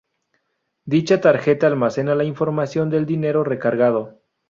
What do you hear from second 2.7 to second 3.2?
del